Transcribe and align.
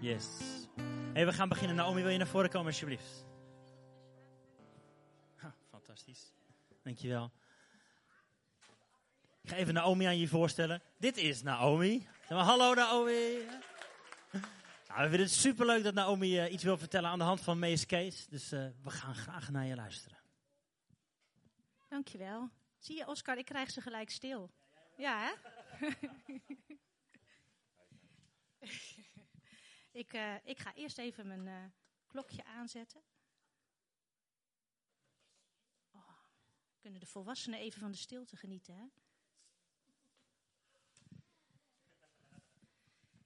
Yes. 0.00 0.26
Hey, 1.12 1.26
we 1.26 1.32
gaan 1.32 1.48
beginnen. 1.48 1.76
Naomi, 1.76 2.02
wil 2.02 2.10
je 2.10 2.18
naar 2.18 2.26
voren 2.26 2.50
komen 2.50 2.66
alsjeblieft? 2.66 3.26
Ha, 5.36 5.54
fantastisch. 5.70 6.32
Dankjewel. 6.82 7.32
Ik 9.42 9.50
ga 9.50 9.56
even 9.56 9.74
Naomi 9.74 10.04
aan 10.04 10.18
je 10.18 10.28
voorstellen. 10.28 10.82
Dit 10.98 11.16
is 11.16 11.42
Naomi. 11.42 12.08
Maar, 12.28 12.44
hallo 12.44 12.74
Naomi. 12.74 13.38
Nou, 14.88 15.02
we 15.02 15.08
vinden 15.08 15.20
het 15.20 15.30
superleuk 15.30 15.84
dat 15.84 15.94
Naomi 15.94 16.44
uh, 16.44 16.52
iets 16.52 16.64
wil 16.64 16.78
vertellen 16.78 17.10
aan 17.10 17.18
de 17.18 17.24
hand 17.24 17.40
van 17.40 17.58
Mees 17.58 17.86
Kees. 17.86 18.26
Dus 18.26 18.52
uh, 18.52 18.66
we 18.82 18.90
gaan 18.90 19.14
graag 19.14 19.50
naar 19.50 19.66
je 19.66 19.74
luisteren. 19.74 20.18
Dankjewel. 21.88 22.50
Zie 22.78 22.96
je, 22.96 23.06
Oscar, 23.06 23.38
ik 23.38 23.44
krijg 23.44 23.70
ze 23.70 23.80
gelijk 23.80 24.10
stil. 24.10 24.50
Ja, 24.96 25.18
hè? 25.18 25.32
ik, 29.90 30.12
uh, 30.12 30.34
ik 30.44 30.58
ga 30.58 30.74
eerst 30.74 30.98
even 30.98 31.26
mijn 31.26 31.46
uh, 31.46 31.64
klokje 32.06 32.44
aanzetten. 32.44 33.02
Oh, 35.92 36.18
kunnen 36.78 37.00
de 37.00 37.06
volwassenen 37.06 37.58
even 37.58 37.80
van 37.80 37.90
de 37.90 37.96
stilte 37.96 38.36
genieten, 38.36 38.74
hè? 38.74 38.86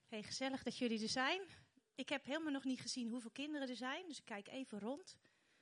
Hey, 0.07 0.23
gezellig 0.23 0.63
dat 0.63 0.77
jullie 0.77 1.01
er 1.01 1.09
zijn. 1.09 1.41
Ik 1.95 2.09
heb 2.09 2.25
helemaal 2.25 2.51
nog 2.51 2.63
niet 2.63 2.81
gezien 2.81 3.09
hoeveel 3.09 3.31
kinderen 3.31 3.69
er 3.69 3.75
zijn, 3.75 4.07
dus 4.07 4.17
ik 4.17 4.25
kijk 4.25 4.47
even 4.47 4.79
rond. 4.79 5.17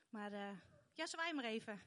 Maar 0.09 0.31
uh, 0.31 0.57
ja, 0.93 1.05
zwaai 1.05 1.33
maar 1.33 1.43
even. 1.43 1.81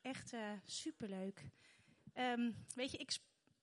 Echt 0.00 0.32
superleuk. 0.64 1.50
Um, 2.14 2.64
weet 2.74 2.90
je, 2.90 2.98
ik, 2.98 3.18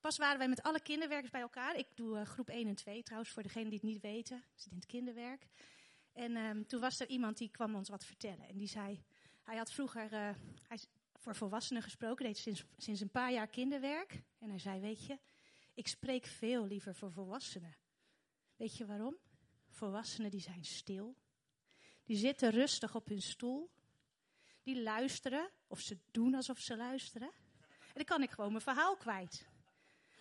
pas 0.07 0.17
waren 0.17 0.37
wij 0.37 0.47
met 0.47 0.63
alle 0.63 0.81
kinderwerkers 0.81 1.31
bij 1.31 1.41
elkaar. 1.41 1.75
Ik 1.75 1.87
doe 1.95 2.17
uh, 2.17 2.25
groep 2.25 2.49
1 2.49 2.67
en 2.67 2.75
2 2.75 3.03
trouwens, 3.03 3.31
voor 3.31 3.43
degenen 3.43 3.69
die 3.69 3.79
het 3.79 3.87
niet 3.87 4.01
weten. 4.01 4.43
Zit 4.55 4.71
in 4.71 4.77
het 4.77 4.85
kinderwerk. 4.85 5.47
En 6.13 6.35
um, 6.35 6.67
toen 6.67 6.79
was 6.79 6.99
er 6.99 7.07
iemand 7.07 7.37
die 7.37 7.49
kwam 7.49 7.75
ons 7.75 7.89
wat 7.89 8.05
vertellen. 8.05 8.47
En 8.47 8.57
die 8.57 8.67
zei, 8.67 9.03
hij 9.43 9.57
had 9.57 9.71
vroeger, 9.71 10.13
uh, 10.13 10.29
hij 10.67 10.79
voor 11.13 11.35
volwassenen 11.35 11.81
gesproken, 11.81 12.25
deed 12.25 12.37
sinds, 12.37 12.63
sinds 12.77 13.01
een 13.01 13.09
paar 13.09 13.31
jaar 13.31 13.47
kinderwerk. 13.47 14.23
En 14.39 14.49
hij 14.49 14.59
zei, 14.59 14.79
weet 14.79 15.05
je, 15.05 15.19
ik 15.73 15.87
spreek 15.87 16.25
veel 16.25 16.65
liever 16.65 16.95
voor 16.95 17.11
volwassenen. 17.11 17.75
Weet 18.55 18.77
je 18.77 18.85
waarom? 18.85 19.17
Volwassenen 19.69 20.31
die 20.31 20.41
zijn 20.41 20.65
stil. 20.65 21.15
Die 22.03 22.17
zitten 22.17 22.49
rustig 22.49 22.95
op 22.95 23.07
hun 23.07 23.21
stoel. 23.21 23.69
Die 24.63 24.81
luisteren, 24.81 25.49
of 25.67 25.79
ze 25.79 25.97
doen 26.11 26.35
alsof 26.35 26.59
ze 26.59 26.77
luisteren. 26.77 27.31
En 27.69 27.93
dan 27.93 28.05
kan 28.05 28.23
ik 28.23 28.29
gewoon 28.29 28.51
mijn 28.51 28.63
verhaal 28.63 28.95
kwijt. 28.95 29.47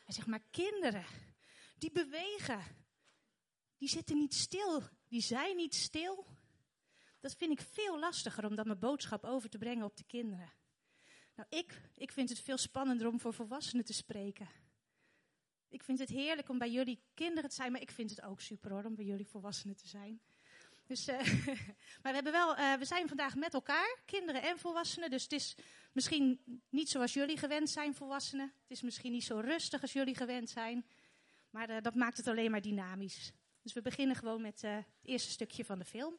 Hij 0.07 0.15
zegt, 0.15 0.27
maar 0.27 0.45
kinderen, 0.51 1.05
die 1.79 1.91
bewegen. 1.91 2.61
Die 3.77 3.89
zitten 3.89 4.17
niet 4.17 4.35
stil. 4.35 4.83
Die 5.09 5.21
zijn 5.21 5.57
niet 5.57 5.75
stil. 5.75 6.27
Dat 7.21 7.35
vind 7.35 7.53
ik 7.53 7.67
veel 7.67 7.99
lastiger 7.99 8.45
om 8.45 8.55
dan 8.55 8.67
mijn 8.67 8.79
boodschap 8.79 9.25
over 9.25 9.49
te 9.51 9.59
brengen 9.59 9.84
op 9.84 9.97
de 9.97 10.05
kinderen. 10.05 10.53
Nou, 11.34 11.49
ik, 11.49 11.81
ik 11.95 12.12
vind 12.12 12.29
het 12.29 12.41
veel 12.41 12.57
spannender 12.57 13.07
om 13.07 13.21
voor 13.21 13.34
volwassenen 13.34 13.84
te 13.84 13.93
spreken. 13.93 14.49
Ik 15.69 15.83
vind 15.83 15.99
het 15.99 16.09
heerlijk 16.09 16.49
om 16.49 16.59
bij 16.59 16.71
jullie 16.71 17.03
kinderen 17.15 17.51
te 17.51 17.57
zijn, 17.57 17.73
maar 17.73 17.81
ik 17.81 17.91
vind 17.91 18.11
het 18.11 18.23
ook 18.23 18.41
super 18.41 18.71
hoor, 18.71 18.84
om 18.84 18.95
bij 18.95 19.05
jullie 19.05 19.29
volwassenen 19.29 19.77
te 19.77 19.89
zijn. 19.89 20.21
Dus, 20.87 21.09
uh, 21.09 21.17
maar 22.03 22.12
we, 22.12 22.15
hebben 22.15 22.33
wel, 22.33 22.59
uh, 22.59 22.75
we 22.75 22.84
zijn 22.84 23.09
vandaag 23.09 23.34
met 23.34 23.55
elkaar, 23.55 23.99
kinderen 24.05 24.43
en 24.43 24.59
volwassenen. 24.59 25.11
Dus 25.11 25.23
het 25.23 25.33
is 25.33 25.57
misschien 25.97 26.61
niet 26.69 26.89
zoals 26.89 27.13
jullie 27.13 27.37
gewend 27.37 27.71
zijn, 27.71 27.95
volwassenen. 27.95 28.53
Het 28.63 28.71
is 28.71 28.83
misschien 28.83 29.13
niet 29.13 29.25
zo 29.25 29.39
rustig 29.39 29.83
als 29.83 29.93
jullie 29.93 30.15
gewend 30.15 30.51
zijn. 30.51 30.87
Maar 31.51 31.71
uh, 31.71 31.77
dat 31.83 31.95
maakt 31.95 32.17
het 32.17 32.27
alleen 32.27 32.51
maar 32.51 32.61
dynamisch. 32.61 33.33
Dus 33.63 33.73
we 33.73 33.83
beginnen 33.83 34.17
gewoon 34.17 34.43
met 34.43 34.61
het 34.61 34.87
eerste 35.03 35.31
stukje 35.31 35.65
van 35.65 35.79
de 35.79 35.85
film. 35.85 36.19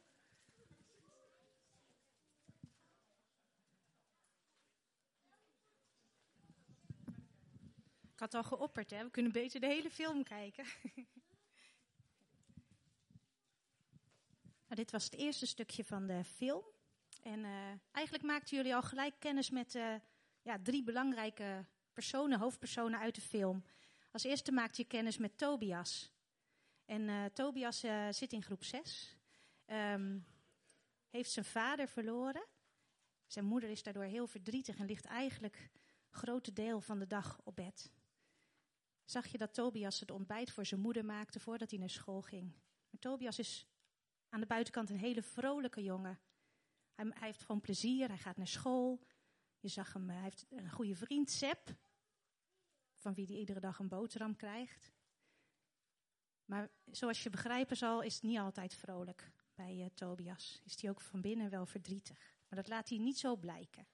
Ik 8.12 8.18
had 8.18 8.34
al 8.34 8.44
geopperd, 8.44 8.90
hè? 8.90 9.04
we 9.04 9.10
kunnen 9.10 9.32
beter 9.32 9.60
de 9.60 9.66
hele 9.66 9.90
film 9.90 10.24
kijken. 10.24 10.64
nou, 14.66 14.74
dit 14.74 14.90
was 14.90 15.04
het 15.04 15.14
eerste 15.14 15.46
stukje 15.46 15.84
van 15.84 16.06
de 16.06 16.24
film. 16.24 16.64
En 17.22 17.38
uh, 17.38 17.72
eigenlijk 17.90 18.24
maakten 18.24 18.56
jullie 18.56 18.74
al 18.74 18.82
gelijk 18.82 19.14
kennis 19.18 19.50
met 19.50 19.74
uh, 19.74 19.94
ja, 20.42 20.58
drie 20.62 20.82
belangrijke 20.82 21.66
personen, 21.92 22.38
hoofdpersonen 22.38 22.98
uit 22.98 23.14
de 23.14 23.20
film. 23.20 23.64
Als 24.10 24.24
eerste 24.24 24.52
maakte 24.52 24.82
je 24.82 24.88
kennis 24.88 25.18
met 25.18 25.38
Tobias. 25.38 26.12
En 26.84 27.08
uh, 27.08 27.24
Tobias 27.24 27.84
zit 28.10 28.32
in 28.32 28.42
groep 28.42 28.64
6. 28.64 29.16
Um, 29.66 30.26
heeft 31.08 31.30
zijn 31.30 31.44
vader 31.44 31.88
verloren. 31.88 32.46
Zijn 33.26 33.44
moeder 33.44 33.70
is 33.70 33.82
daardoor 33.82 34.04
heel 34.04 34.26
verdrietig 34.26 34.78
en 34.78 34.86
ligt 34.86 35.04
eigenlijk 35.04 35.70
grote 36.10 36.52
deel 36.52 36.80
van 36.80 36.98
de 36.98 37.06
dag 37.06 37.40
op 37.44 37.56
bed 37.56 37.90
zag 39.10 39.26
je 39.26 39.38
dat 39.38 39.54
Tobias 39.54 40.00
het 40.00 40.10
ontbijt 40.10 40.50
voor 40.50 40.66
zijn 40.66 40.80
moeder 40.80 41.04
maakte 41.04 41.40
voordat 41.40 41.70
hij 41.70 41.78
naar 41.78 41.90
school 41.90 42.22
ging. 42.22 42.52
Maar 42.90 43.00
Tobias 43.00 43.38
is 43.38 43.66
aan 44.28 44.40
de 44.40 44.46
buitenkant 44.46 44.90
een 44.90 44.98
hele 44.98 45.22
vrolijke 45.22 45.82
jongen. 45.82 46.18
Hij, 46.98 47.12
heeft 47.26 47.40
gewoon 47.40 47.60
plezier, 47.60 48.08
hij 48.08 48.18
gaat 48.18 48.36
naar 48.36 48.46
school. 48.46 49.00
Je 49.60 49.68
zag 49.68 49.92
hem, 49.92 50.10
hij 50.10 50.22
heeft 50.22 50.46
een 50.48 50.70
goede 50.70 50.94
vriend, 50.94 51.30
Sep, 51.30 51.74
van 52.94 53.14
wie 53.14 53.26
hij 53.26 53.36
iedere 53.36 53.60
dag 53.60 53.78
een 53.78 53.88
boterham 53.88 54.36
krijgt. 54.36 54.92
Maar 56.44 56.70
zoals 56.90 57.22
je 57.22 57.30
begrijpen 57.30 57.76
zal, 57.76 58.02
is 58.02 58.14
het 58.14 58.22
niet 58.22 58.38
altijd 58.38 58.74
vrolijk 58.74 59.30
bij 59.54 59.76
uh, 59.76 59.86
Tobias. 59.94 60.60
Is 60.64 60.80
hij 60.80 60.90
ook 60.90 61.00
van 61.00 61.20
binnen 61.20 61.50
wel 61.50 61.66
verdrietig. 61.66 62.36
Maar 62.48 62.58
dat 62.62 62.68
laat 62.68 62.88
hij 62.88 62.98
niet 62.98 63.18
zo 63.18 63.36
blijken. 63.36 63.86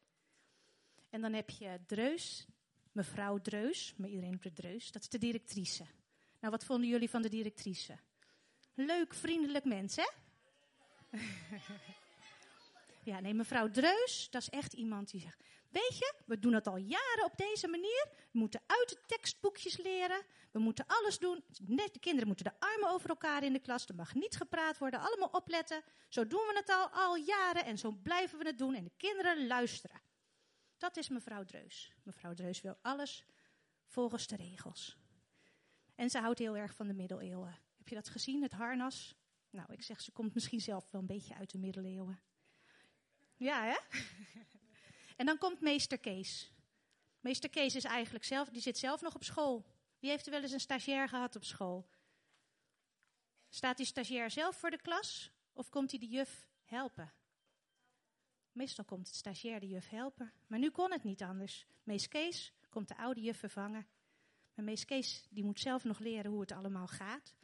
En 1.10 1.20
dan 1.20 1.32
heb 1.32 1.50
je 1.50 1.81
Dreus, 1.87 2.47
mevrouw 2.93 3.38
Dreus, 3.38 3.94
maar 3.97 4.09
iedereen 4.09 4.38
noemt 4.43 4.56
Dreus, 4.56 4.93
dat 4.93 5.03
is 5.03 5.09
de 5.09 5.19
directrice. 5.19 5.87
Nou, 6.41 6.53
wat 6.53 6.64
vonden 6.64 6.88
jullie 6.88 7.10
van 7.10 7.22
de 7.22 7.28
directrice? 7.28 7.98
Leuk, 8.75 9.14
vriendelijk 9.14 9.64
mens, 9.64 9.97
hè? 9.97 10.09
ja, 13.04 13.20
nee, 13.20 13.34
mevrouw 13.34 13.70
Dreus, 13.70 14.28
dat 14.31 14.42
is 14.42 14.48
echt 14.48 14.72
iemand 14.72 15.10
die 15.10 15.20
zegt, 15.20 15.42
weet 15.69 15.98
je, 15.98 16.15
we 16.26 16.38
doen 16.38 16.53
het 16.53 16.66
al 16.66 16.76
jaren 16.76 17.25
op 17.25 17.37
deze 17.37 17.69
manier. 17.69 18.06
We 18.32 18.38
moeten 18.38 18.62
uit 18.66 18.88
de 18.88 18.98
tekstboekjes 19.06 19.76
leren. 19.76 20.22
We 20.50 20.59
moeten 20.59 20.87
alles 20.87 21.19
doen. 21.19 21.44
Net, 21.66 21.93
de 21.93 21.98
kinderen 21.98 22.26
moeten 22.26 22.44
de 22.44 22.66
armen 22.66 22.91
over 22.91 23.09
elkaar 23.09 23.43
in 23.43 23.53
de 23.53 23.59
klas. 23.59 23.88
Er 23.88 23.94
mag 23.94 24.14
niet 24.14 24.37
gepraat 24.37 24.78
worden. 24.78 25.00
Allemaal 25.00 25.28
opletten. 25.28 25.82
Zo 26.09 26.26
doen 26.26 26.41
we 26.41 26.53
het 26.54 26.70
al, 26.70 26.88
al 26.88 27.16
jaren 27.16 27.64
en 27.64 27.78
zo 27.78 27.91
blijven 28.03 28.38
we 28.38 28.47
het 28.47 28.59
doen. 28.59 28.75
En 28.75 28.84
de 28.84 28.93
kinderen 28.97 29.47
luisteren. 29.47 30.00
Dat 30.78 30.97
is 30.97 31.09
mevrouw 31.09 31.44
Dreus. 31.44 31.93
Mevrouw 32.03 32.34
Dreus 32.34 32.60
wil 32.60 32.78
alles 32.82 33.25
volgens 33.87 34.26
de 34.26 34.37
regels. 34.37 34.97
En 35.94 36.10
ze 36.10 36.19
houdt 36.19 36.38
heel 36.38 36.56
erg 36.56 36.75
van 36.75 36.87
de 36.87 36.94
middeleeuwen. 36.94 37.59
Heb 37.76 37.88
je 37.88 37.94
dat 37.94 38.09
gezien, 38.09 38.43
het 38.43 38.53
harnas? 38.53 39.14
Nou, 39.50 39.72
ik 39.72 39.82
zeg, 39.82 40.00
ze 40.00 40.12
komt 40.12 40.34
misschien 40.34 40.60
zelf 40.60 40.91
wel 40.91 41.00
een 41.00 41.06
beetje 41.06 41.34
uit 41.34 41.50
de 41.50 41.59
middeleeuwen. 41.59 42.20
Ja, 43.44 43.65
hè? 43.65 43.99
en 45.21 45.27
dan 45.27 45.38
komt 45.38 45.60
meester 45.60 45.99
Kees. 45.99 46.53
Meester 47.21 47.50
Kees 47.50 47.75
is 47.75 47.84
eigenlijk 47.84 48.25
zelf, 48.25 48.49
die 48.49 48.62
zit 48.62 48.78
zelf 48.78 49.00
nog 49.00 49.15
op 49.15 49.25
school. 49.25 49.65
Wie 49.99 50.10
heeft 50.10 50.27
er 50.27 50.32
wel 50.32 50.43
eens 50.43 50.53
een 50.53 50.60
stagiair 50.60 51.09
gehad 51.09 51.37
op 51.37 51.44
school? 51.44 51.88
Staat 53.49 53.77
die 53.77 53.87
stagiair 53.87 54.31
zelf 54.31 54.56
voor 54.56 54.71
de 54.71 54.81
klas 54.81 55.31
of 55.53 55.71
komt 55.71 55.91
hij 55.91 56.00
de 56.00 56.06
juf 56.06 56.49
helpen? 56.65 57.12
Meestal 58.53 58.84
komt 58.84 59.06
het 59.06 59.16
stagiair 59.16 59.61
de 59.61 59.69
juf 59.69 59.88
helpen. 59.88 60.32
Maar 60.47 60.59
nu 60.59 60.71
kon 60.71 60.93
het 60.93 61.05
niet 61.05 61.22
anders. 61.22 61.66
Mees 61.82 62.09
Kees 62.09 62.53
komt 62.69 62.88
de 62.88 62.97
oude 62.97 63.21
juf 63.21 63.38
vervangen. 63.38 63.87
Maar 64.55 64.65
Mees 64.65 64.84
Kees 64.84 65.26
die 65.31 65.44
moet 65.44 65.61
zelf 65.61 65.85
nog 65.85 65.99
leren 65.99 66.31
hoe 66.31 66.41
het 66.41 66.52
allemaal 66.52 66.87
gaat. 66.87 67.35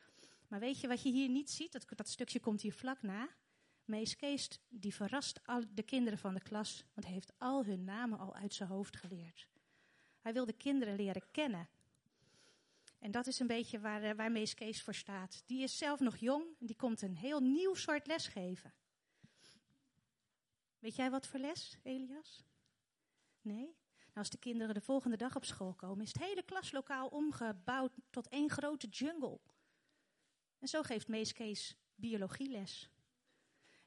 Maar 0.48 0.60
weet 0.60 0.80
je 0.80 0.88
wat 0.88 1.02
je 1.02 1.10
hier 1.10 1.28
niet 1.28 1.50
ziet? 1.50 1.72
Dat, 1.72 1.86
dat 1.96 2.08
stukje 2.08 2.40
komt 2.40 2.62
hier 2.62 2.74
vlak 2.74 3.02
na. 3.02 3.28
Mees 3.90 4.16
Kees 4.16 4.48
die 4.68 4.94
verrast 4.94 5.46
al 5.46 5.62
de 5.74 5.82
kinderen 5.82 6.18
van 6.18 6.34
de 6.34 6.42
klas. 6.42 6.84
Want 6.94 7.06
hij 7.06 7.14
heeft 7.14 7.32
al 7.38 7.64
hun 7.64 7.84
namen 7.84 8.18
al 8.18 8.34
uit 8.34 8.54
zijn 8.54 8.68
hoofd 8.68 8.96
geleerd. 8.96 9.48
Hij 10.20 10.32
wil 10.32 10.46
de 10.46 10.52
kinderen 10.52 10.96
leren 10.96 11.30
kennen. 11.30 11.68
En 12.98 13.10
dat 13.10 13.26
is 13.26 13.38
een 13.38 13.46
beetje 13.46 13.80
waar, 13.80 14.16
waar 14.16 14.32
Mees 14.32 14.82
voor 14.82 14.94
staat. 14.94 15.42
Die 15.46 15.62
is 15.62 15.78
zelf 15.78 16.00
nog 16.00 16.16
jong. 16.16 16.44
En 16.60 16.66
die 16.66 16.76
komt 16.76 17.02
een 17.02 17.16
heel 17.16 17.40
nieuw 17.40 17.74
soort 17.74 18.06
les 18.06 18.26
geven. 18.26 18.74
Weet 20.78 20.96
jij 20.96 21.10
wat 21.10 21.26
voor 21.26 21.40
les, 21.40 21.76
Elias? 21.82 22.44
Nee? 23.42 23.74
Nou, 23.96 24.14
als 24.14 24.30
de 24.30 24.38
kinderen 24.38 24.74
de 24.74 24.80
volgende 24.80 25.16
dag 25.16 25.36
op 25.36 25.44
school 25.44 25.74
komen, 25.74 26.04
is 26.04 26.12
het 26.12 26.22
hele 26.22 26.42
klaslokaal 26.42 27.08
omgebouwd 27.08 27.92
tot 28.10 28.28
één 28.28 28.50
grote 28.50 28.86
jungle. 28.86 29.40
En 30.58 30.68
zo 30.68 30.82
geeft 30.82 31.08
Mees 31.08 31.32
Kees 31.32 31.76
biologieles. 31.94 32.90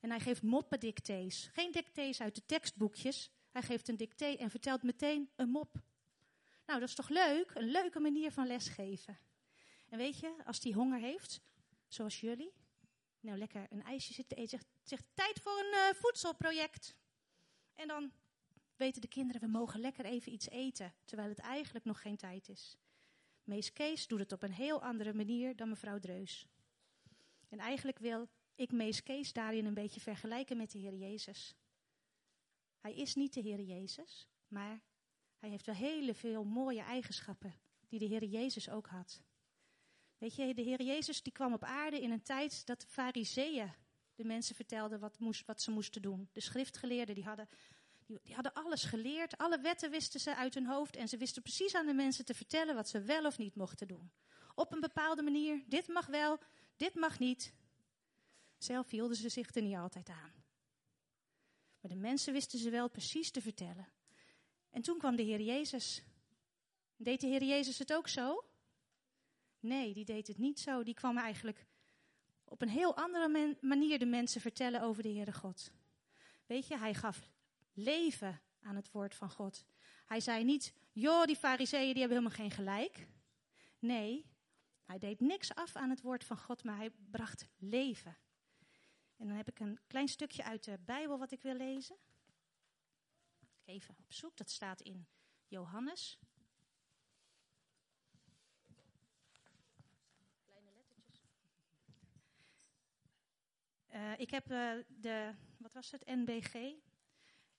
En 0.04 0.10
hij 0.10 0.20
geeft 0.20 0.42
moppendictées. 0.42 1.50
Geen 1.54 1.72
dictées 1.72 2.22
uit 2.22 2.36
de 2.36 2.46
tekstboekjes. 2.46 3.32
Hij 3.52 3.62
geeft 3.62 3.88
een 3.88 3.98
dictee 3.98 4.38
en 4.38 4.50
vertelt 4.50 4.84
meteen 4.84 5.30
een 5.36 5.50
mop. 5.50 5.82
Nou, 6.66 6.80
dat 6.80 6.90
is 6.90 6.96
toch 6.96 7.10
leuk? 7.10 7.52
Een 7.54 7.72
leuke 7.72 8.00
manier 8.00 8.32
van 8.32 8.48
lesgeven. 8.48 9.18
En 9.90 9.98
weet 9.98 10.20
je, 10.20 10.36
als 10.46 10.60
die 10.60 10.74
honger 10.74 11.00
heeft, 11.00 11.42
zoals 11.88 12.20
jullie, 12.20 12.54
nou 13.20 13.38
lekker 13.38 13.68
een 13.70 13.84
ijsje 13.84 14.14
zit 14.14 14.30
te 14.30 14.36
eten, 14.36 14.50
zegt, 14.50 14.68
zegt 14.84 15.06
tijd 15.14 15.40
voor 15.40 15.60
een 15.60 15.74
uh, 15.74 15.94
voedselproject. 15.94 16.96
En 17.76 17.88
dan 17.88 18.12
weten 18.76 19.02
de 19.02 19.08
kinderen, 19.08 19.42
we 19.42 19.48
mogen 19.48 19.80
lekker 19.80 20.06
even 20.06 20.34
iets 20.34 20.50
eten, 20.50 20.94
terwijl 21.06 21.30
het 21.30 21.40
eigenlijk 21.40 21.86
nog 21.86 22.02
geen 22.02 22.18
tijd 22.18 22.50
is. 22.50 22.78
Mees 23.44 23.74
Kees 23.74 24.08
doet 24.08 24.20
het 24.20 24.32
op 24.32 24.44
een 24.44 24.54
heel 24.54 24.84
andere 24.84 25.14
manier 25.14 25.56
dan 25.56 25.70
mevrouw 25.70 26.00
Dreus. 26.00 26.48
En 27.50 27.60
eigenlijk 27.60 28.00
wil 28.00 28.30
ik 28.56 28.72
Mees 28.72 29.04
Kees 29.04 29.34
daarin 29.34 29.66
een 29.66 29.74
beetje 29.74 30.00
vergelijken 30.00 30.58
met 30.58 30.72
de 30.72 30.78
Heer 30.78 30.96
Jezus. 30.96 31.56
Hij 32.80 32.94
is 32.94 33.16
niet 33.16 33.34
de 33.34 33.42
Heer 33.42 33.62
Jezus, 33.62 34.28
maar 34.48 34.82
hij 35.38 35.50
heeft 35.50 35.66
wel 35.66 35.76
hele 35.76 36.14
veel 36.14 36.44
mooie 36.44 36.82
eigenschappen 36.82 37.54
die 37.88 38.00
de 38.00 38.06
Heer 38.06 38.24
Jezus 38.24 38.70
ook 38.70 38.88
had. 38.88 39.22
Weet 40.18 40.36
je, 40.36 40.54
de 40.54 40.62
Heer 40.62 40.82
Jezus 40.82 41.22
die 41.22 41.34
kwam 41.34 41.54
op 41.54 41.64
aarde 41.64 42.02
in 42.02 42.12
een 42.12 42.24
tijd 42.24 42.66
dat 42.66 42.82
de 42.82 42.88
fariseeën 42.88 43.74
de 44.16 44.24
mensen 44.24 44.56
vertelden 44.56 45.00
wat, 45.00 45.20
moest, 45.20 45.46
wat 45.46 45.62
ze 45.62 45.72
moesten 45.72 46.02
doen. 46.02 46.30
De 46.32 46.42
schriftgeleerden 46.42 47.16
die 47.16 47.24
hadden, 47.24 47.50
die, 48.06 48.20
die 48.24 48.34
hadden 48.34 48.54
alles 48.54 48.84
geleerd, 48.84 49.38
alle 49.38 49.60
wetten 49.60 49.90
wisten 49.92 50.20
ze 50.20 50.36
uit 50.36 50.54
hun 50.54 50.68
hoofd 50.68 50.96
en 50.96 51.08
ze 51.08 51.18
wisten 51.18 51.42
precies 51.42 51.76
aan 51.76 51.86
de 51.86 51.94
mensen 51.94 52.26
te 52.26 52.34
vertellen 52.34 52.76
wat 52.76 52.90
ze 52.90 53.02
wel 53.02 53.26
of 53.26 53.38
niet 53.38 53.56
mochten 53.56 53.88
doen. 53.88 54.12
Op 54.56 54.72
een 54.74 54.80
bepaalde 54.80 55.24
manier, 55.24 55.64
dit 55.68 55.88
mag 55.88 56.06
wel, 56.06 56.40
dit 56.76 56.96
mag 56.96 57.20
niet. 57.20 57.54
Zelf 58.64 58.90
hielden 58.90 59.18
ze 59.18 59.30
zich 59.30 59.56
er 59.56 59.62
niet 59.62 59.76
altijd 59.76 60.10
aan. 60.10 60.34
Maar 61.80 61.92
de 61.92 61.98
mensen 61.98 62.34
wisten 62.34 62.60
ze 62.60 62.70
wel 62.70 62.90
precies 62.90 63.32
te 63.32 63.42
vertellen. 63.42 63.88
En 64.70 64.82
toen 64.82 64.98
kwam 64.98 65.16
de 65.16 65.24
Heer 65.24 65.42
Jezus. 65.42 66.04
Deed 66.96 67.22
de 67.22 67.28
Heer 67.28 67.44
Jezus 67.44 67.80
het 67.80 67.94
ook 67.94 68.08
zo? 68.08 68.44
Nee, 69.60 69.94
die 69.94 70.06
deed 70.06 70.28
het 70.28 70.38
niet 70.38 70.60
zo. 70.60 70.84
Die 70.84 70.94
kwam 70.94 71.18
eigenlijk 71.18 71.66
op 72.44 72.62
een 72.62 72.70
heel 72.70 72.96
andere 72.96 73.58
manier 73.62 74.00
de 74.00 74.06
mensen 74.06 74.42
vertellen 74.42 74.82
over 74.82 75.04
de 75.04 75.10
Heere 75.10 75.34
God. 75.34 75.72
Weet 76.46 76.68
je, 76.68 76.78
hij 76.78 76.94
gaf 76.94 77.30
leven 77.74 78.42
aan 78.62 78.76
het 78.76 78.92
woord 78.92 79.16
van 79.16 79.30
God. 79.30 79.66
Hij 80.06 80.20
zei 80.20 80.44
niet, 80.44 80.74
joh, 80.92 81.26
die 81.26 81.36
fariseeën 81.36 81.94
die 81.94 82.00
hebben 82.00 82.18
helemaal 82.18 82.38
geen 82.38 82.52
gelijk. 82.52 83.08
Nee, 83.80 84.26
hij 84.86 85.00
deed 85.00 85.20
niks 85.20 85.56
af 85.56 85.76
aan 85.76 85.90
het 85.90 86.02
woord 86.02 86.24
van 86.24 86.38
God, 86.38 86.64
maar 86.64 86.78
hij 86.78 86.92
bracht 87.12 87.48
leven. 87.58 88.18
En 89.24 89.30
dan 89.30 89.38
heb 89.38 89.50
ik 89.50 89.60
een 89.60 89.80
klein 89.88 90.08
stukje 90.08 90.44
uit 90.44 90.64
de 90.64 90.78
Bijbel 90.80 91.18
wat 91.18 91.32
ik 91.32 91.42
wil 91.42 91.54
lezen. 91.54 91.98
Even 93.66 93.96
op 93.98 94.14
zoek, 94.14 94.38
dat 94.38 94.50
staat 94.50 94.82
in 94.82 95.08
Johannes. 95.48 96.20
Kleine 100.46 100.72
lettertjes. 100.72 101.22
Uh, 103.90 104.20
ik 104.20 104.30
heb 104.30 104.52
uh, 104.52 104.74
de, 104.88 105.34
wat 105.58 105.74
was 105.74 105.92
het, 105.92 106.06
NBG. 106.06 106.54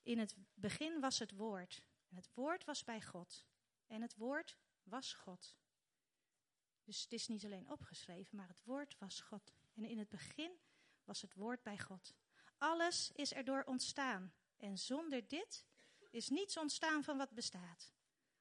In 0.03 0.19
het 0.19 0.37
begin 0.55 1.01
was 1.01 1.19
het 1.19 1.31
woord. 1.31 1.83
En 2.09 2.17
het 2.17 2.31
woord 2.35 2.65
was 2.65 2.85
bij 2.85 3.03
God. 3.03 3.45
En 3.87 4.03
het 4.03 4.17
woord 4.17 4.57
was 4.83 5.13
God. 5.13 5.57
Dus 6.83 7.03
het 7.03 7.13
is 7.13 7.29
niet 7.29 7.45
alleen 7.45 7.71
opgeschreven, 7.71 8.37
maar 8.37 8.49
het 8.49 8.65
woord 8.65 8.99
was 8.99 9.21
God. 9.21 9.53
En 9.75 9.85
in 9.85 9.99
het 9.99 10.09
begin 10.09 10.59
was 11.05 11.23
het 11.23 11.35
woord 11.35 11.62
bij 11.62 11.79
God. 11.79 12.15
Alles 12.59 13.11
is 13.15 13.33
erdoor 13.33 13.62
ontstaan. 13.67 14.33
En 14.56 14.79
zonder 14.79 15.29
dit 15.29 15.65
is 16.11 16.29
niets 16.29 16.56
ontstaan 16.56 17.05
van 17.05 17.17
wat 17.17 17.31
bestaat. 17.31 17.93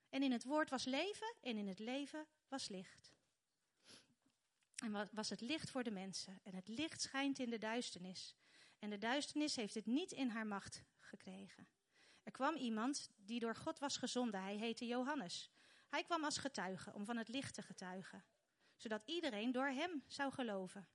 En 0.10 0.24
in 0.24 0.32
het 0.32 0.44
woord 0.44 0.70
was 0.70 0.86
leven 0.86 1.36
en 1.42 1.58
in 1.58 1.68
het 1.68 1.80
leven 1.80 2.28
was 2.48 2.68
licht. 2.68 3.12
En 4.76 5.10
was 5.12 5.30
het 5.30 5.42
licht 5.42 5.70
voor 5.70 5.84
de 5.84 5.92
mensen. 5.92 6.40
En 6.44 6.56
het 6.56 6.68
licht 6.68 7.02
schijnt 7.02 7.40
in 7.40 7.50
de 7.50 7.58
duisternis. 7.58 8.36
En 8.80 8.90
de 8.90 8.98
duisternis 8.98 9.56
heeft 9.56 9.74
het 9.74 9.86
niet 9.86 10.12
in 10.12 10.30
haar 10.30 10.48
macht 10.48 10.84
gekregen. 11.00 11.68
Er 12.24 12.32
kwam 12.32 12.56
iemand 12.56 13.10
die 13.16 13.40
door 13.40 13.56
God 13.56 13.80
was 13.80 13.98
gezonden. 13.98 14.42
Hij 14.42 14.56
heette 14.56 14.86
Johannes. 14.86 15.52
Hij 15.88 16.04
kwam 16.04 16.24
als 16.24 16.38
getuige 16.38 16.94
om 16.94 17.06
van 17.06 17.18
het 17.18 17.28
licht 17.28 17.54
te 17.54 17.62
getuigen, 17.62 18.24
zodat 18.76 19.02
iedereen 19.06 19.52
door 19.52 19.68
hem 19.68 20.04
zou 20.08 20.32
geloven. 20.32 20.88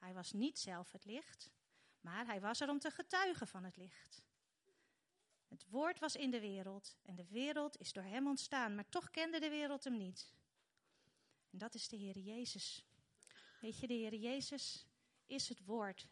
Hij 0.00 0.14
was 0.14 0.32
niet 0.32 0.58
zelf 0.58 0.92
het 0.92 1.04
licht, 1.04 1.50
maar 2.00 2.26
hij 2.26 2.40
was 2.40 2.60
er 2.60 2.68
om 2.68 2.78
te 2.78 2.90
getuigen 2.90 3.46
van 3.46 3.64
het 3.64 3.76
licht. 3.76 4.22
Het 5.48 5.66
woord 5.68 5.98
was 5.98 6.16
in 6.16 6.30
de 6.30 6.40
wereld 6.40 6.96
en 7.02 7.16
de 7.16 7.26
wereld 7.26 7.78
is 7.78 7.92
door 7.92 8.02
hem 8.02 8.26
ontstaan, 8.26 8.74
maar 8.74 8.88
toch 8.88 9.10
kende 9.10 9.40
de 9.40 9.48
wereld 9.48 9.84
hem 9.84 9.96
niet. 9.96 10.32
En 11.50 11.58
dat 11.58 11.74
is 11.74 11.88
de 11.88 11.96
Heer 11.96 12.18
Jezus. 12.18 12.86
Weet 13.60 13.78
je, 13.78 13.86
de 13.86 13.94
Heer 13.94 14.14
Jezus 14.14 14.86
is 15.26 15.48
het 15.48 15.64
woord. 15.64 16.08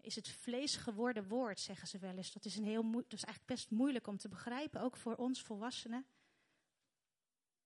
Is 0.00 0.14
het 0.14 0.28
vlees 0.28 0.76
geworden 0.76 1.28
woord, 1.28 1.60
zeggen 1.60 1.88
ze 1.88 1.98
wel 1.98 2.16
eens. 2.16 2.32
Dat 2.32 2.44
is, 2.44 2.56
een 2.56 2.64
heel 2.64 2.90
dat 2.90 3.12
is 3.12 3.24
eigenlijk 3.24 3.46
best 3.46 3.70
moeilijk 3.70 4.06
om 4.06 4.16
te 4.16 4.28
begrijpen, 4.28 4.80
ook 4.80 4.96
voor 4.96 5.14
ons 5.14 5.42
volwassenen. 5.42 6.06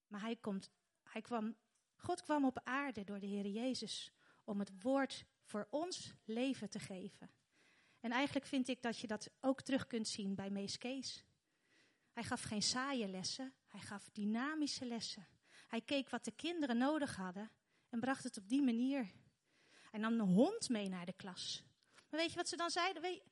Maar 0.06 0.20
hij, 0.20 0.37
komt, 0.37 0.70
hij 1.02 1.20
kwam, 1.20 1.56
God 1.96 2.22
kwam 2.22 2.44
op 2.44 2.60
aarde 2.64 3.04
door 3.04 3.20
de 3.20 3.26
Heer 3.26 3.46
Jezus 3.46 4.12
om 4.44 4.59
het 4.59 4.83
woord 4.83 5.25
voor 5.43 5.67
ons 5.71 6.15
leven 6.25 6.71
te 6.71 6.79
geven. 6.79 7.31
En 8.00 8.11
eigenlijk 8.11 8.47
vind 8.47 8.69
ik 8.69 8.83
dat 8.83 8.99
je 8.99 9.06
dat 9.06 9.31
ook 9.41 9.62
terug 9.62 9.87
kunt 9.87 10.09
zien 10.09 10.35
bij 10.35 10.50
Mees 10.50 10.79
Kees. 10.79 11.25
Hij 12.12 12.23
gaf 12.23 12.43
geen 12.43 12.62
saaie 12.62 13.09
lessen, 13.09 13.55
hij 13.67 13.81
gaf 13.81 14.11
dynamische 14.12 14.85
lessen. 14.85 15.29
Hij 15.69 15.81
keek 15.81 16.09
wat 16.09 16.25
de 16.25 16.33
kinderen 16.33 16.79
nodig 16.79 17.17
hadden 17.17 17.50
en 17.89 18.00
bracht 18.00 18.25
het 18.25 18.37
op 18.37 18.49
die 18.49 18.62
manier. 18.62 19.12
Hij 19.91 20.00
nam 20.00 20.12
een 20.12 20.35
hond 20.35 20.69
mee 20.69 20.88
naar 20.88 21.06
de 21.06 21.12
klas. 21.12 21.65
Maar 22.11 22.21
weet 22.21 22.31
je 22.31 22.37
wat 22.37 22.49
ze 22.49 22.56
dan 22.56 22.71
zeiden? 22.71 23.23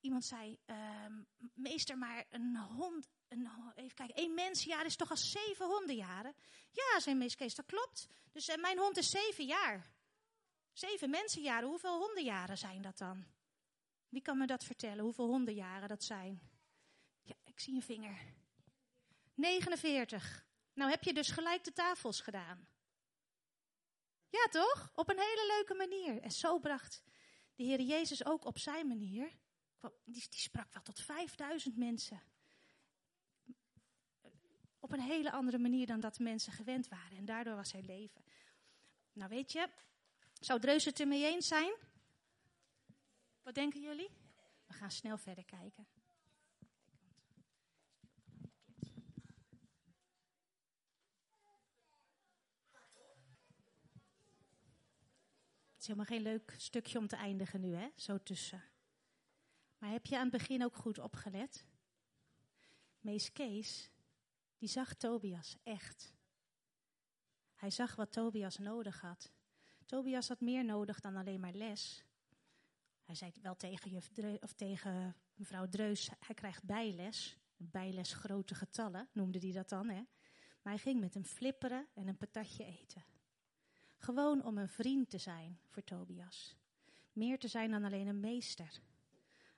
Iemand 0.00 0.24
zei, 0.24 0.58
uh, 0.66 1.06
meester, 1.54 1.98
maar 1.98 2.24
een 2.30 2.56
hond, 2.56 3.08
een, 3.32 3.48
even 3.74 3.94
kijken, 3.94 4.16
één 4.16 4.34
mensenjaar 4.34 4.84
is 4.84 4.96
toch 4.96 5.10
al 5.10 5.16
zeven 5.16 5.66
hondenjaren? 5.66 6.34
Ja, 6.70 7.00
zei 7.00 7.16
meester 7.16 7.38
Kees, 7.38 7.54
dat 7.54 7.66
klopt. 7.66 8.08
Dus 8.32 8.48
uh, 8.48 8.56
mijn 8.56 8.78
hond 8.78 8.96
is 8.96 9.10
zeven 9.10 9.44
jaar. 9.44 9.90
Zeven 10.72 11.10
mensenjaren, 11.10 11.68
hoeveel 11.68 11.98
hondenjaren 11.98 12.58
zijn 12.58 12.82
dat 12.82 12.98
dan? 12.98 13.24
Wie 14.08 14.22
kan 14.22 14.38
me 14.38 14.46
dat 14.46 14.64
vertellen, 14.64 15.04
hoeveel 15.04 15.26
hondenjaren 15.26 15.88
dat 15.88 16.04
zijn? 16.04 16.50
Ja, 17.22 17.34
ik 17.44 17.60
zie 17.60 17.74
een 17.74 17.82
vinger. 17.82 18.18
49. 19.34 20.46
Nou 20.74 20.90
heb 20.90 21.02
je 21.02 21.12
dus 21.12 21.30
gelijk 21.30 21.64
de 21.64 21.72
tafels 21.72 22.20
gedaan. 22.20 22.68
Ja, 24.28 24.46
toch? 24.50 24.90
Op 24.94 25.08
een 25.08 25.18
hele 25.18 25.46
leuke 25.46 25.74
manier. 25.74 26.22
En 26.22 26.30
zo 26.30 26.58
bracht 26.58 27.02
de 27.54 27.62
Heer 27.62 27.80
Jezus 27.80 28.24
ook 28.24 28.44
op 28.44 28.58
zijn 28.58 28.86
manier. 28.86 29.32
Die, 30.04 30.28
die 30.28 30.40
sprak 30.40 30.72
wel 30.72 30.82
tot 30.82 31.00
5000 31.00 31.76
mensen. 31.76 32.22
Op 34.92 34.98
een 34.98 35.04
hele 35.04 35.32
andere 35.32 35.58
manier 35.58 35.86
dan 35.86 36.00
dat 36.00 36.18
mensen 36.18 36.52
gewend 36.52 36.88
waren. 36.88 37.16
En 37.16 37.24
daardoor 37.24 37.54
was 37.54 37.72
hij 37.72 37.82
leven. 37.82 38.24
Nou 39.12 39.28
weet 39.28 39.52
je, 39.52 39.68
zou 40.40 40.60
Dreus 40.60 40.84
het 40.84 41.00
ermee 41.00 41.24
eens 41.24 41.46
zijn? 41.46 41.72
Wat 43.42 43.54
denken 43.54 43.80
jullie? 43.80 44.10
We 44.66 44.72
gaan 44.72 44.90
snel 44.90 45.18
verder 45.18 45.44
kijken. 45.44 45.86
Het 55.72 55.80
is 55.80 55.86
helemaal 55.86 56.06
geen 56.06 56.22
leuk 56.22 56.54
stukje 56.56 56.98
om 56.98 57.06
te 57.06 57.16
eindigen 57.16 57.60
nu, 57.60 57.74
hè? 57.74 57.88
Zo 57.96 58.18
tussen. 58.22 58.64
Maar 59.78 59.90
heb 59.90 60.06
je 60.06 60.16
aan 60.16 60.28
het 60.30 60.38
begin 60.38 60.64
ook 60.64 60.76
goed 60.76 60.98
opgelet? 60.98 61.64
Mees 63.00 63.32
Kees, 63.32 63.90
die 64.62 64.70
zag 64.70 64.94
Tobias 64.94 65.56
echt. 65.62 66.12
Hij 67.54 67.70
zag 67.70 67.94
wat 67.94 68.12
Tobias 68.12 68.58
nodig 68.58 69.00
had. 69.00 69.32
Tobias 69.86 70.28
had 70.28 70.40
meer 70.40 70.64
nodig 70.64 71.00
dan 71.00 71.16
alleen 71.16 71.40
maar 71.40 71.52
les. 71.52 72.04
Hij 73.04 73.14
zei 73.14 73.32
wel 73.40 73.56
tegen, 73.56 73.90
juf 73.90 74.10
of 74.40 74.52
tegen 74.52 75.16
mevrouw 75.34 75.68
Dreus, 75.68 76.10
hij 76.18 76.34
krijgt 76.34 76.64
bijles. 76.64 77.36
Bijles 77.56 78.12
grote 78.12 78.54
getallen, 78.54 79.08
noemde 79.12 79.38
hij 79.38 79.52
dat 79.52 79.68
dan. 79.68 79.88
Hè? 79.88 80.02
Maar 80.62 80.72
hij 80.72 80.78
ging 80.78 81.00
met 81.00 81.14
hem 81.14 81.24
flipperen 81.24 81.86
en 81.94 82.08
een 82.08 82.16
patatje 82.16 82.64
eten. 82.64 83.04
Gewoon 83.96 84.44
om 84.44 84.58
een 84.58 84.68
vriend 84.68 85.10
te 85.10 85.18
zijn 85.18 85.60
voor 85.66 85.84
Tobias. 85.84 86.56
Meer 87.12 87.38
te 87.38 87.48
zijn 87.48 87.70
dan 87.70 87.84
alleen 87.84 88.06
een 88.06 88.20
meester. 88.20 88.80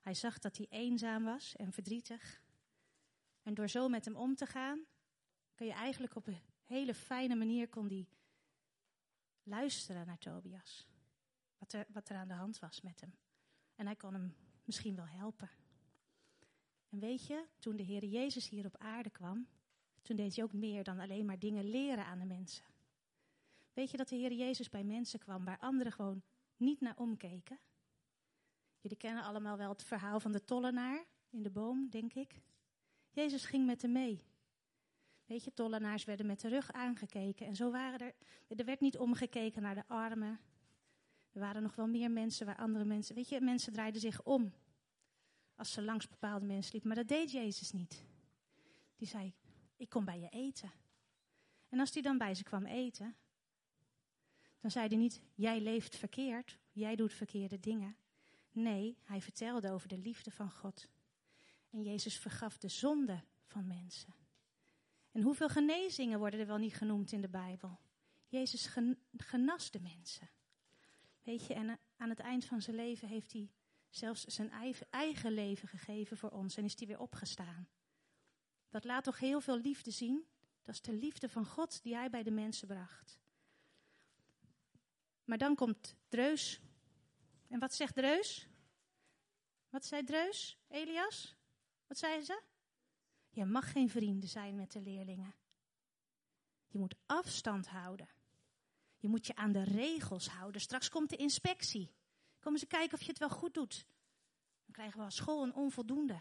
Hij 0.01 0.15
zag 0.15 0.39
dat 0.39 0.57
hij 0.57 0.67
eenzaam 0.71 1.25
was 1.25 1.57
en 1.57 1.73
verdrietig. 1.73 2.43
En 3.43 3.55
door 3.55 3.69
zo 3.69 3.89
met 3.89 4.05
hem 4.05 4.17
om 4.17 4.35
te 4.35 4.47
gaan, 4.47 4.87
kun 5.55 5.67
je 5.67 5.73
eigenlijk 5.73 6.15
op 6.15 6.27
een 6.27 6.41
hele 6.65 6.95
fijne 6.95 7.35
manier 7.35 7.69
kon 7.69 7.89
die 7.89 8.09
luisteren 9.43 10.07
naar 10.07 10.19
Tobias. 10.19 10.89
Wat 11.59 11.73
er, 11.73 11.87
wat 11.89 12.09
er 12.09 12.17
aan 12.17 12.29
de 12.29 12.35
hand 12.35 12.59
was 12.59 12.81
met 12.81 13.01
hem. 13.01 13.15
En 13.75 13.87
hij 13.87 13.97
kon 13.97 14.13
hem 14.13 14.35
misschien 14.65 14.97
wel 14.97 15.07
helpen. 15.07 15.51
En 16.89 16.99
weet 16.99 17.27
je, 17.27 17.47
toen 17.59 17.77
de 17.77 17.83
Heer 17.83 18.05
Jezus 18.05 18.49
hier 18.49 18.67
op 18.67 18.77
aarde 18.77 19.11
kwam, 19.11 19.49
toen 20.03 20.17
deed 20.17 20.37
hij 20.37 20.45
ook 20.45 20.53
meer 20.53 20.85
dan 20.85 20.99
alleen 20.99 21.25
maar 21.25 21.39
dingen 21.39 21.71
leren 21.71 22.05
aan 22.05 22.19
de 22.19 22.25
mensen. 22.25 22.65
Weet 23.73 23.91
je 23.91 23.97
dat 23.97 24.09
de 24.09 24.17
Heer 24.17 24.33
Jezus 24.33 24.69
bij 24.69 24.85
mensen 24.85 25.19
kwam 25.19 25.45
waar 25.45 25.59
anderen 25.59 25.93
gewoon 25.93 26.23
niet 26.57 26.81
naar 26.81 26.97
omkeken? 26.97 27.59
Jullie 28.81 28.99
kennen 28.99 29.25
allemaal 29.25 29.57
wel 29.57 29.69
het 29.69 29.85
verhaal 29.85 30.21
van 30.21 30.33
de 30.33 30.45
tollenaar 30.45 31.05
in 31.31 31.43
de 31.43 31.51
boom, 31.51 31.91
denk 31.91 32.15
ik. 32.15 32.41
Jezus 33.11 33.45
ging 33.45 33.67
met 33.67 33.83
hem 33.83 33.93
mee. 33.93 34.25
Weet 35.27 35.45
je, 35.45 35.53
tollenaars 35.53 36.05
werden 36.05 36.27
met 36.27 36.41
de 36.41 36.49
rug 36.49 36.73
aangekeken. 36.73 37.47
En 37.47 37.57
zo 37.57 37.71
waren 37.71 37.99
er. 38.01 38.15
Er 38.57 38.65
werd 38.65 38.81
niet 38.81 38.99
omgekeken 38.99 39.63
naar 39.63 39.75
de 39.75 39.87
armen. 39.87 40.41
Er 41.33 41.41
waren 41.41 41.63
nog 41.63 41.75
wel 41.75 41.87
meer 41.87 42.11
mensen 42.11 42.47
waar 42.47 42.57
andere 42.57 42.85
mensen. 42.85 43.15
Weet 43.15 43.29
je, 43.29 43.41
mensen 43.41 43.73
draaiden 43.73 44.01
zich 44.01 44.23
om. 44.23 44.53
Als 45.55 45.73
ze 45.73 45.83
langs 45.83 46.09
bepaalde 46.09 46.47
mensen 46.47 46.73
liepen. 46.73 46.89
Maar 46.89 47.05
dat 47.05 47.09
deed 47.09 47.31
Jezus 47.31 47.73
niet. 47.73 48.05
Die 48.97 49.09
zei: 49.09 49.35
Ik 49.77 49.89
kom 49.89 50.05
bij 50.05 50.21
je 50.21 50.29
eten. 50.29 50.73
En 51.69 51.81
als 51.81 51.93
hij 51.93 52.03
dan 52.03 52.19
bij 52.19 52.35
ze 52.35 52.43
kwam 52.43 52.67
eten. 52.67 53.17
Dan 54.61 54.71
zei 54.71 54.89
hij 54.89 54.97
niet: 54.97 55.21
Jij 55.35 55.61
leeft 55.61 55.97
verkeerd. 55.97 56.59
Jij 56.73 56.97
doet 56.97 57.13
verkeerde 57.13 57.61
dingen. 57.61 57.97
Nee, 58.51 58.99
hij 59.03 59.21
vertelde 59.21 59.71
over 59.71 59.89
de 59.89 59.99
liefde 59.99 60.31
van 60.31 60.51
God. 60.51 60.89
En 61.71 61.83
Jezus 61.83 62.19
vergaf 62.19 62.59
de 62.59 62.69
zonde 62.69 63.23
van 63.45 63.67
mensen. 63.67 64.24
En 65.15 65.23
hoeveel 65.23 65.49
genezingen 65.49 66.19
worden 66.19 66.41
er 66.41 66.47
wel 66.47 66.57
niet 66.57 66.75
genoemd 66.75 67.13
in 67.13 67.21
de 67.21 67.29
Bijbel? 67.29 67.79
Jezus 68.27 68.67
gen 68.67 68.99
genas 69.17 69.71
de 69.71 69.81
mensen. 69.81 70.31
Weet 71.23 71.47
je, 71.47 71.55
en 71.55 71.79
aan 71.97 72.09
het 72.09 72.19
eind 72.19 72.45
van 72.45 72.63
zijn 72.63 72.77
leven 72.77 73.09
heeft 73.09 73.33
hij 73.33 73.51
zelfs 73.89 74.25
zijn 74.25 74.51
eigen 74.91 75.33
leven 75.33 75.69
gegeven 75.69 76.17
voor 76.17 76.31
ons 76.31 76.57
en 76.57 76.65
is 76.65 76.79
hij 76.79 76.87
weer 76.87 76.99
opgestaan. 76.99 77.69
Dat 78.69 78.85
laat 78.85 79.05
toch 79.05 79.19
heel 79.19 79.41
veel 79.41 79.59
liefde 79.59 79.91
zien? 79.91 80.27
Dat 80.63 80.75
is 80.75 80.81
de 80.81 80.93
liefde 80.93 81.29
van 81.29 81.47
God 81.47 81.83
die 81.83 81.95
hij 81.95 82.11
bij 82.11 82.23
de 82.23 82.31
mensen 82.31 82.69
bracht. 82.69 83.19
Maar 85.25 85.39
dan 85.39 85.55
komt 85.55 85.97
Dreus. 86.09 86.61
En 87.49 87.59
wat 87.59 87.75
zegt 87.75 87.95
Dreus? 87.95 88.49
Wat 89.69 89.85
zei 89.85 90.05
Dreus, 90.05 90.59
Elias? 90.69 91.37
Wat 91.87 91.99
zei 91.99 92.23
ze? 92.23 92.43
Je 93.35 93.45
mag 93.45 93.73
geen 93.73 93.91
vrienden 93.91 94.29
zijn 94.29 94.57
met 94.57 94.73
de 94.73 94.81
leerlingen. 94.81 95.35
Je 96.69 96.79
moet 96.79 96.95
afstand 97.07 97.69
houden. 97.69 98.09
Je 98.99 99.09
moet 99.09 99.27
je 99.27 99.35
aan 99.37 99.53
de 99.53 99.63
regels 99.63 100.29
houden. 100.29 100.61
Straks 100.61 100.89
komt 100.89 101.11
de 101.11 101.17
inspectie. 101.17 101.91
Komen 102.41 102.59
ze 102.59 102.67
kijken 102.67 102.95
of 102.95 103.01
je 103.01 103.09
het 103.09 103.19
wel 103.19 103.29
goed 103.31 103.55
doet. 103.55 103.87
Dan 104.65 104.75
krijgen 104.75 104.99
we 104.99 105.05
als 105.05 105.17
school 105.17 105.43
een 105.43 105.55
onvoldoende. 105.55 106.21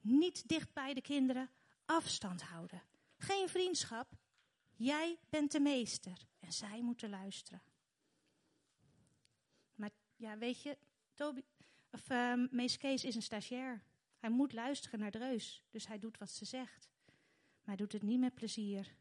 Niet 0.00 0.48
dicht 0.48 0.72
bij 0.72 0.94
de 0.94 1.00
kinderen. 1.00 1.50
Afstand 1.84 2.42
houden. 2.42 2.82
Geen 3.16 3.48
vriendschap. 3.48 4.12
Jij 4.76 5.18
bent 5.28 5.52
de 5.52 5.60
meester. 5.60 6.26
En 6.38 6.52
zij 6.52 6.82
moeten 6.82 7.10
luisteren. 7.10 7.62
Maar 9.74 9.90
ja, 10.16 10.38
weet 10.38 10.62
je, 10.62 10.78
Toby, 11.14 11.42
of, 11.90 12.10
uh, 12.10 12.34
Mees 12.50 12.76
Kees 12.76 13.04
is 13.04 13.14
een 13.14 13.22
stagiair. 13.22 13.82
Hij 14.20 14.30
moet 14.30 14.52
luisteren 14.52 14.98
naar 14.98 15.10
Dreus, 15.10 15.64
dus 15.70 15.86
hij 15.86 15.98
doet 15.98 16.18
wat 16.18 16.30
ze 16.30 16.44
zegt. 16.44 16.90
Maar 17.60 17.76
hij 17.76 17.76
doet 17.76 17.92
het 17.92 18.02
niet 18.02 18.20
met 18.20 18.34
plezier. 18.34 18.96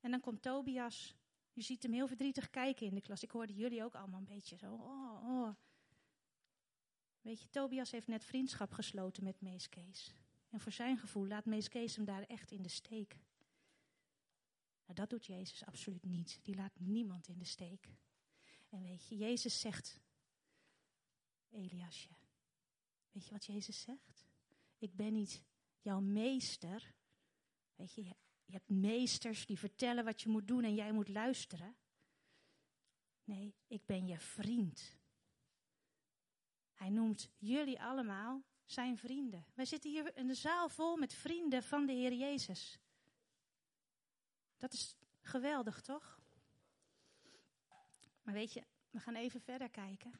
En 0.00 0.10
dan 0.10 0.20
komt 0.20 0.42
Tobias. 0.42 1.16
Je 1.52 1.62
ziet 1.62 1.82
hem 1.82 1.92
heel 1.92 2.06
verdrietig 2.06 2.50
kijken 2.50 2.86
in 2.86 2.94
de 2.94 3.00
klas. 3.00 3.22
Ik 3.22 3.30
hoorde 3.30 3.54
jullie 3.54 3.84
ook 3.84 3.94
allemaal 3.94 4.20
een 4.20 4.26
beetje 4.26 4.56
zo. 4.56 4.72
Oh, 4.74 5.24
oh. 5.28 5.54
Weet 7.20 7.40
je, 7.40 7.48
Tobias 7.48 7.90
heeft 7.90 8.06
net 8.06 8.24
vriendschap 8.24 8.72
gesloten 8.72 9.24
met 9.24 9.40
Mees 9.40 9.68
Kees. 9.68 10.14
En 10.48 10.60
voor 10.60 10.72
zijn 10.72 10.98
gevoel 10.98 11.26
laat 11.26 11.44
Mees 11.44 11.68
Kees 11.68 11.96
hem 11.96 12.04
daar 12.04 12.22
echt 12.22 12.50
in 12.50 12.62
de 12.62 12.68
steek. 12.68 13.18
Nou, 14.84 14.94
dat 14.94 15.10
doet 15.10 15.26
Jezus 15.26 15.64
absoluut 15.64 16.04
niet. 16.04 16.40
Die 16.42 16.56
laat 16.56 16.78
niemand 16.78 17.28
in 17.28 17.38
de 17.38 17.44
steek. 17.44 17.88
En 18.68 18.82
weet 18.82 19.06
je, 19.06 19.16
Jezus 19.16 19.60
zegt, 19.60 20.00
Eliasje, 21.50 22.08
Weet 23.16 23.26
je 23.26 23.32
wat 23.32 23.44
Jezus 23.44 23.80
zegt? 23.80 24.26
Ik 24.78 24.94
ben 24.94 25.12
niet 25.12 25.42
jouw 25.80 26.00
meester. 26.00 26.94
Weet 27.74 27.94
je, 27.94 28.04
je 28.44 28.52
hebt 28.52 28.68
meesters 28.68 29.46
die 29.46 29.58
vertellen 29.58 30.04
wat 30.04 30.22
je 30.22 30.28
moet 30.28 30.48
doen 30.48 30.64
en 30.64 30.74
jij 30.74 30.92
moet 30.92 31.08
luisteren. 31.08 31.76
Nee, 33.24 33.54
ik 33.66 33.86
ben 33.86 34.06
je 34.06 34.18
vriend. 34.18 34.96
Hij 36.72 36.88
noemt 36.88 37.30
jullie 37.38 37.82
allemaal 37.82 38.42
zijn 38.64 38.98
vrienden. 38.98 39.46
Wij 39.54 39.64
zitten 39.64 39.90
hier 39.90 40.16
in 40.16 40.26
de 40.26 40.34
zaal 40.34 40.68
vol 40.68 40.96
met 40.96 41.14
vrienden 41.14 41.62
van 41.62 41.86
de 41.86 41.92
Heer 41.92 42.12
Jezus. 42.12 42.78
Dat 44.56 44.72
is 44.72 44.96
geweldig, 45.20 45.80
toch? 45.80 46.20
Maar 48.22 48.34
weet 48.34 48.52
je, 48.52 48.64
we 48.90 49.00
gaan 49.00 49.14
even 49.14 49.40
verder 49.40 49.70
kijken 49.70 50.12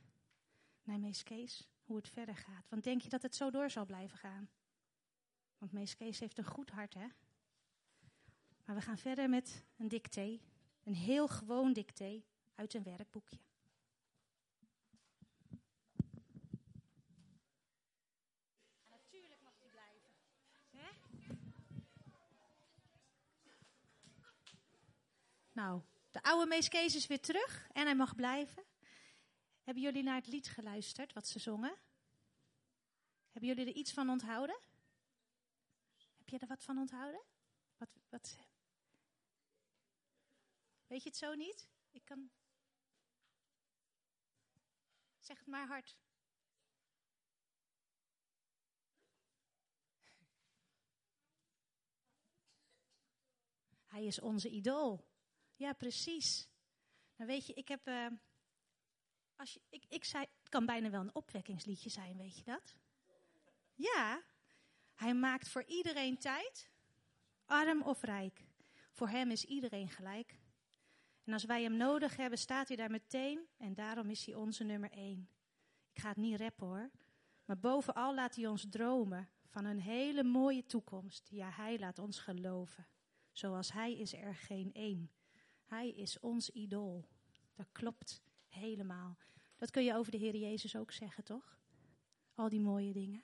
naar 0.83 1.00
Mees 1.00 1.23
Kees 1.23 1.69
hoe 1.87 1.97
het 1.97 2.09
verder 2.09 2.37
gaat. 2.37 2.69
Want 2.69 2.85
denk 2.85 3.00
je 3.00 3.09
dat 3.09 3.23
het 3.23 3.37
zo 3.37 3.50
door 3.50 3.71
zal 3.71 3.87
blijven 3.87 4.19
gaan? 4.19 4.50
Want 5.59 5.73
mees 5.73 5.97
Kees 5.97 6.19
heeft 6.19 6.38
een 6.38 6.45
goed 6.45 6.71
hart, 6.71 6.95
hè? 6.95 7.07
Maar 8.64 8.76
we 8.76 8.83
gaan 8.83 8.99
verder 8.99 9.28
met 9.28 9.64
een 9.76 9.88
dicté. 9.88 10.40
Een 10.85 10.95
heel 10.95 11.28
gewoon 11.28 11.73
dicté 11.73 12.23
uit 12.55 12.75
een 12.75 12.83
werkboekje. 12.83 13.38
natuurlijk 18.88 19.43
mag 19.43 19.52
hij 19.59 19.69
blijven. 19.69 20.11
Hè? 20.71 20.88
Nou, 25.52 25.83
de 26.11 26.23
oude 26.23 26.47
mees 26.47 26.69
Kees 26.69 26.95
is 26.95 27.07
weer 27.07 27.21
terug 27.21 27.69
en 27.73 27.85
hij 27.85 27.97
mag 27.97 28.14
blijven. 28.14 28.64
Hebben 29.66 29.85
jullie 29.85 30.02
naar 30.02 30.14
het 30.14 30.26
lied 30.26 30.49
geluisterd 30.49 31.12
wat 31.12 31.26
ze 31.26 31.38
zongen? 31.38 31.78
Hebben 33.30 33.49
jullie 33.49 33.66
er 33.66 33.78
iets 33.78 33.92
van 33.92 34.08
onthouden? 34.08 34.61
Heb 36.16 36.28
je 36.28 36.38
er 36.38 36.46
wat 36.46 36.62
van 36.62 36.78
onthouden? 36.78 37.23
Wat, 37.76 37.88
wat? 38.08 38.38
Weet 40.87 41.02
je 41.02 41.08
het 41.08 41.18
zo 41.18 41.35
niet? 41.35 41.68
Ik 41.90 42.04
kan. 42.04 42.30
Zeg 45.18 45.38
het 45.38 45.46
maar 45.46 45.66
hard. 45.66 45.96
Hij 53.87 54.04
is 54.04 54.20
onze 54.20 54.49
idool. 54.49 55.06
Ja, 55.56 55.73
precies. 55.73 56.49
Nou 57.16 57.30
weet 57.30 57.46
je, 57.46 57.54
ik 57.54 57.68
heb. 57.68 57.88
Uh, 57.88 58.06
als 59.37 59.55
je, 59.55 59.61
ik, 59.69 59.85
ik 59.88 60.05
zei, 60.05 60.26
het 60.38 60.49
kan 60.49 60.66
bijna 60.66 60.90
wel 60.90 61.00
een 61.00 61.14
opwekkingsliedje 61.14 61.90
zijn, 61.90 62.16
weet 62.16 62.37
je 62.37 62.45
dat? 62.45 62.75
Ja, 63.75 64.23
hij 64.95 65.14
maakt 65.14 65.49
voor 65.49 65.64
iedereen 65.66 66.19
tijd, 66.19 66.71
arm 67.45 67.83
of 67.83 68.02
rijk. 68.02 68.45
Voor 68.93 69.09
hem 69.09 69.31
is 69.31 69.45
iedereen 69.45 69.88
gelijk. 69.88 70.40
En 71.25 71.33
als 71.33 71.45
wij 71.45 71.62
hem 71.62 71.76
nodig 71.76 72.16
hebben, 72.16 72.38
staat 72.38 72.69
hij 72.69 72.76
daar 72.76 72.90
meteen 72.90 73.47
en 73.57 73.75
daarom 73.75 74.11
is 74.11 74.26
hij 74.26 74.35
onze 74.35 74.64
nummer 74.64 74.90
één. 74.90 75.28
Ik 75.93 76.00
ga 76.00 76.09
het 76.09 76.16
niet 76.16 76.40
rappen 76.40 76.66
hoor, 76.66 76.90
maar 77.45 77.59
bovenal 77.59 78.14
laat 78.14 78.35
hij 78.35 78.47
ons 78.47 78.66
dromen 78.71 79.28
van 79.47 79.64
een 79.64 79.81
hele 79.81 80.23
mooie 80.23 80.66
toekomst. 80.66 81.28
Ja, 81.31 81.50
hij 81.50 81.78
laat 81.78 81.99
ons 81.99 82.19
geloven. 82.19 82.87
Zoals 83.33 83.73
hij 83.73 83.97
is 83.97 84.12
er 84.14 84.35
geen 84.35 84.73
één. 84.73 85.11
Hij 85.64 85.90
is 85.90 86.21
ons 86.21 86.50
idool. 86.50 87.09
Dat 87.55 87.66
klopt 87.73 88.23
helemaal. 88.57 89.17
Dat 89.57 89.71
kun 89.71 89.85
je 89.85 89.95
over 89.95 90.13
de 90.13 90.19
Heer 90.19 90.37
Jezus 90.37 90.77
ook 90.77 90.93
zeggen, 90.93 91.25
toch? 91.25 91.59
Al 92.35 92.49
die 92.49 92.61
mooie 92.61 92.93
dingen. 92.93 93.23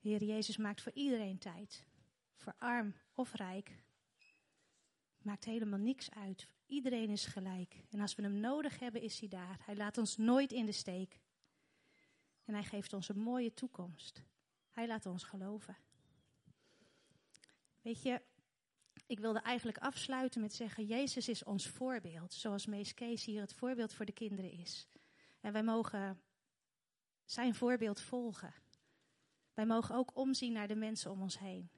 De 0.00 0.08
Heer 0.08 0.24
Jezus 0.24 0.56
maakt 0.56 0.82
voor 0.82 0.92
iedereen 0.92 1.38
tijd. 1.38 1.86
Voor 2.34 2.54
arm 2.58 2.94
of 3.14 3.34
rijk. 3.34 3.76
Maakt 5.22 5.44
helemaal 5.44 5.78
niks 5.78 6.10
uit. 6.10 6.48
Iedereen 6.66 7.10
is 7.10 7.26
gelijk. 7.26 7.82
En 7.90 8.00
als 8.00 8.14
we 8.14 8.22
hem 8.22 8.40
nodig 8.40 8.78
hebben, 8.78 9.02
is 9.02 9.20
hij 9.20 9.28
daar. 9.28 9.60
Hij 9.64 9.76
laat 9.76 9.98
ons 9.98 10.16
nooit 10.16 10.52
in 10.52 10.66
de 10.66 10.72
steek. 10.72 11.20
En 12.44 12.54
hij 12.54 12.64
geeft 12.64 12.92
ons 12.92 13.08
een 13.08 13.18
mooie 13.18 13.54
toekomst. 13.54 14.22
Hij 14.70 14.86
laat 14.86 15.06
ons 15.06 15.22
geloven. 15.22 15.76
Weet 17.82 18.02
je, 18.02 18.22
ik 19.10 19.20
wilde 19.20 19.38
eigenlijk 19.38 19.78
afsluiten 19.78 20.40
met 20.40 20.54
zeggen: 20.54 20.84
Jezus 20.84 21.28
is 21.28 21.44
ons 21.44 21.68
voorbeeld. 21.68 22.32
Zoals 22.32 22.66
Mees 22.66 22.94
Kees 22.94 23.24
hier 23.24 23.40
het 23.40 23.54
voorbeeld 23.54 23.92
voor 23.92 24.04
de 24.04 24.12
kinderen 24.12 24.50
is. 24.50 24.88
En 25.40 25.52
wij 25.52 25.62
mogen 25.62 26.22
zijn 27.24 27.54
voorbeeld 27.54 28.00
volgen. 28.00 28.54
Wij 29.54 29.66
mogen 29.66 29.94
ook 29.94 30.16
omzien 30.16 30.52
naar 30.52 30.68
de 30.68 30.74
mensen 30.74 31.10
om 31.10 31.22
ons 31.22 31.38
heen. 31.38 31.70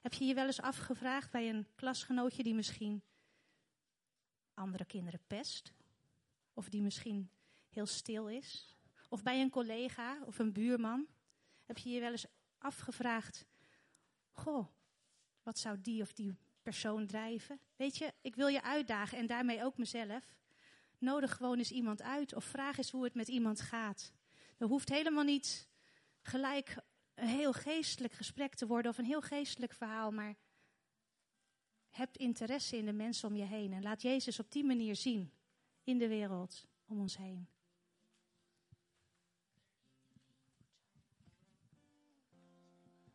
Heb 0.00 0.12
je 0.12 0.24
je 0.24 0.34
wel 0.34 0.46
eens 0.46 0.60
afgevraagd 0.60 1.30
bij 1.30 1.48
een 1.48 1.66
klasgenootje 1.74 2.42
die 2.42 2.54
misschien 2.54 3.02
andere 4.54 4.84
kinderen 4.84 5.20
pest? 5.26 5.72
Of 6.52 6.68
die 6.68 6.82
misschien 6.82 7.30
heel 7.68 7.86
stil 7.86 8.28
is? 8.28 8.76
Of 9.08 9.22
bij 9.22 9.40
een 9.40 9.50
collega 9.50 10.24
of 10.24 10.38
een 10.38 10.52
buurman? 10.52 11.06
Heb 11.64 11.78
je 11.78 11.90
je 11.90 12.00
wel 12.00 12.10
eens 12.10 12.26
afgevraagd: 12.58 13.46
Goh, 14.30 14.66
wat 15.42 15.58
zou 15.58 15.80
die 15.80 16.02
of 16.02 16.12
die 16.12 16.36
persoon 16.68 17.06
drijven. 17.06 17.60
Weet 17.76 17.96
je, 17.96 18.14
ik 18.20 18.34
wil 18.34 18.46
je 18.46 18.62
uitdagen 18.62 19.18
en 19.18 19.26
daarmee 19.26 19.64
ook 19.64 19.78
mezelf. 19.78 20.34
Nodig 20.98 21.36
gewoon 21.36 21.58
eens 21.58 21.70
iemand 21.70 22.02
uit 22.02 22.34
of 22.34 22.44
vraag 22.44 22.78
eens 22.78 22.90
hoe 22.90 23.04
het 23.04 23.14
met 23.14 23.28
iemand 23.28 23.60
gaat. 23.60 24.12
Er 24.58 24.66
hoeft 24.66 24.88
helemaal 24.88 25.24
niet 25.24 25.68
gelijk 26.22 26.76
een 27.14 27.28
heel 27.28 27.52
geestelijk 27.52 28.12
gesprek 28.12 28.54
te 28.54 28.66
worden 28.66 28.90
of 28.90 28.98
een 28.98 29.04
heel 29.04 29.20
geestelijk 29.20 29.72
verhaal, 29.72 30.10
maar 30.10 30.36
heb 31.90 32.16
interesse 32.16 32.76
in 32.76 32.84
de 32.84 32.92
mensen 32.92 33.28
om 33.28 33.36
je 33.36 33.44
heen 33.44 33.72
en 33.72 33.82
laat 33.82 34.02
Jezus 34.02 34.38
op 34.38 34.52
die 34.52 34.64
manier 34.64 34.96
zien 34.96 35.32
in 35.84 35.98
de 35.98 36.08
wereld 36.08 36.66
om 36.86 37.00
ons 37.00 37.16
heen. 37.16 37.48